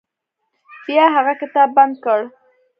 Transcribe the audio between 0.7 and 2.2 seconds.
بیا هغه کتاب بند کړ.